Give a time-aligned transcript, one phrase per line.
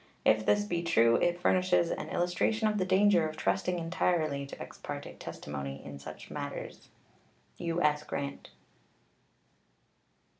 [0.25, 4.59] If this be true, it furnishes an illustration of the danger of trusting entirely to
[4.59, 6.89] ex parte testimony in such matters.
[7.57, 8.03] U.S.
[8.03, 8.49] GRANT.